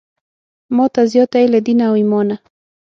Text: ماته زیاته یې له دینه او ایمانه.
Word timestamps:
ماته 0.75 1.01
زیاته 1.11 1.37
یې 1.41 1.47
له 1.53 1.59
دینه 1.67 1.83
او 1.89 1.95
ایمانه. 2.01 2.35